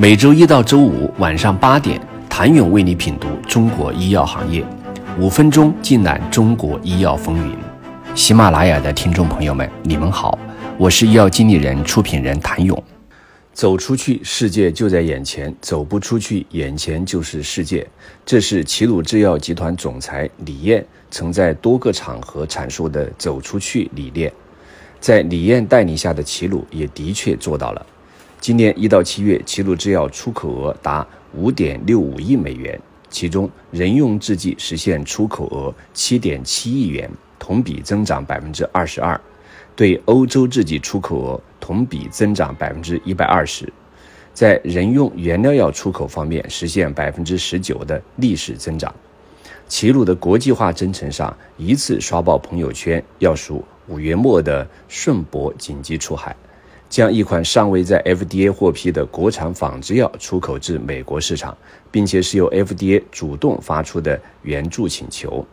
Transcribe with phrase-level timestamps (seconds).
[0.00, 2.00] 每周一到周五晚上八点，
[2.30, 4.64] 谭勇为你品读中国医药行业，
[5.18, 7.56] 五分钟尽览中国医药风云。
[8.14, 10.38] 喜马拉雅的听众朋友们，你们好，
[10.78, 12.80] 我是医药经理人、出品人谭勇。
[13.52, 17.84] 走出去，世界就在眼前；走不出去，眼前就是世界。
[18.24, 24.32] 这是齐鲁制药集团总裁李艳曾在多个场合阐述的“走出去”理念。
[25.00, 27.84] 在李艳带领下的齐鲁也的确做到了。
[28.40, 39.20] 今年一到七月，齐鲁制药出口额达五点六五亿美元，其中人用制剂实现出口额七点七亿元，同比增长百分之二十二；
[39.74, 43.70] 对欧洲制剂出口额同比增长百分之一百二十。
[44.32, 48.94] 在人用原料药出口方面，实现百分之十九的历史增长。
[49.66, 56.34] 齐鲁的国际化征程上，一次刷爆朋友圈，要数五月末的顺博紧急出海。
[56.88, 61.56] 将一款尚未在 FDA 获批的国产仿制药出口至美国市场，
[61.90, 65.46] 并且是由 FDA 主动发出的援助请求。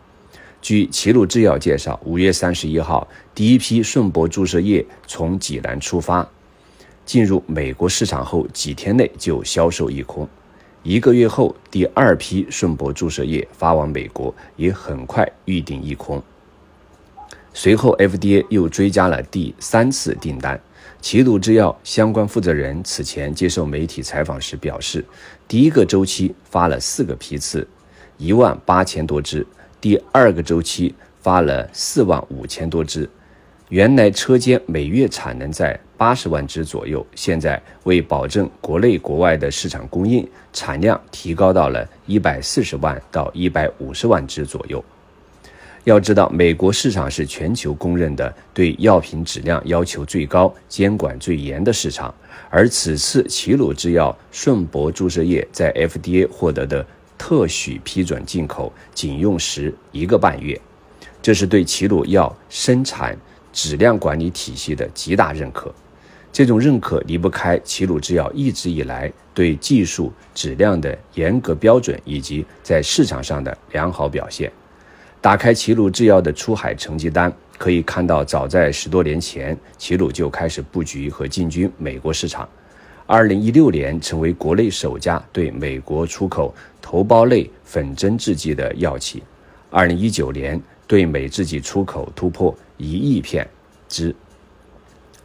[0.61, 6.27] 据齐鲁制药介绍，五月三十一号，第一批顺铂注射液从济南出发，
[7.05, 10.27] 进入美国市场后几天内就销售一空。
[10.81, 16.23] 一个月后，第二批顺铂注射液发往美国，也很快预定一空。
[17.57, 20.59] 随后，FDA 又追加了第三次订单。
[20.99, 25.03] 齐鲁制药相关负责人此前接受媒体采访时表示，
[25.47, 27.65] 第一个周期发了四个批次，
[28.17, 29.41] 一万八千多支；
[29.79, 33.09] 第二个周期发了四万五千多支。
[33.69, 44.83] 原来车间每月产能在八十万支左右，现在为保证国内国外的市场供应，产量提高到了一百四十万到一百五十万支左右。
[45.85, 52.13] 要知道，美国市场是全球公认的对药品质量要求最高、监管最严的市场。
[52.49, 56.83] 而此次齐鲁制药顺铂注射液在 FDA 获得的
[57.19, 60.59] 特许批准进口，仅用时一个半月，
[61.21, 63.15] 这是对齐鲁药生产
[63.53, 65.71] 质量管理体系的极大认可。
[66.33, 74.51] 这种认可离不开齐鲁制药一直以来对技术质量的严格标准，以及在市场上的良好表现。
[75.25, 82.47] 打开齐鲁制药的出海成绩单，可以看到，早在十多年前，齐鲁就开始布局和进军美国市场。
[83.07, 89.23] 二零一六年，成为国内首家对美国出口头孢类粉针制剂的药企。
[89.71, 93.49] 二零一九年，对美制剂出口突破一亿片
[93.89, 94.15] 支。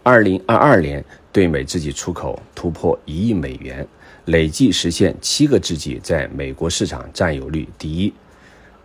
[0.02, 3.86] 二零二二年，对美制剂出口突破一亿美元，
[4.24, 8.10] 累计实现七个制剂在美国市场占有率第一。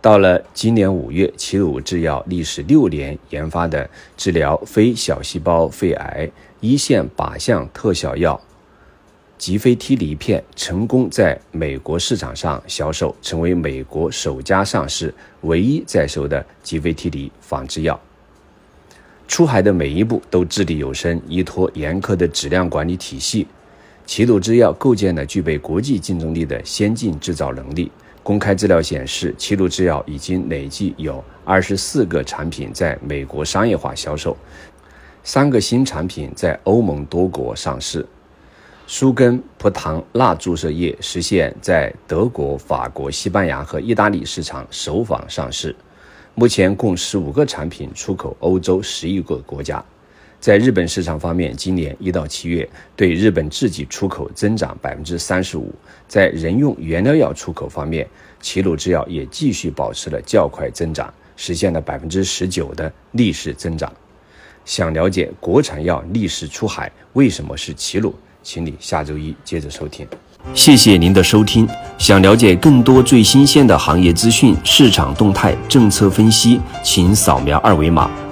[0.06, 6.30] 到了今年五月，齐鲁制药历时六年研发的治疗非小细胞肺癌
[6.60, 8.40] 一线靶向特效药
[9.36, 18.00] 吉非替尼片成功在美国市场上销售，成为美国首家上市、唯一在售的吉非替尼仿制药。
[19.26, 23.44] 出海的每一步都掷地有声，依托严苛的质量管理体系，
[24.06, 27.90] 齐鲁制药构建了具备国际竞争力的先进制造能力。
[28.26, 34.36] 公开资料显示，齐鲁制药已经累计有二十四个产品在美国商业化销售，
[35.22, 38.04] 三个新产品在欧盟多国上市。
[38.88, 45.72] 舒根葡糖钠注射液实现在德国、法国、西班牙和意大利市场首访上市，
[46.34, 49.84] 目前共十五个产品出口欧洲十一个国家。
[50.46, 55.74] 在日本市场方面，今年一到七月，对日本制剂出口增长百分之三十五。
[56.06, 58.06] 在人用原料药出口方面，
[58.40, 63.92] 齐鲁制药也继续保持了较快增长，实现了百分之十九的历史增长。
[64.64, 68.14] 想了解国产药历史出海为什么是齐鲁？
[68.44, 70.06] 请你下周一接着收听。
[70.54, 71.68] 谢谢您的收听。
[71.98, 78.08] 想了解更多最新鲜的行业资讯、市场动态、政策分析，请扫描二维码。